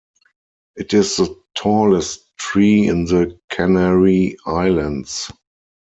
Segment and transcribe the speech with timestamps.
[0.75, 5.29] It is the tallest tree in the Canary Islands.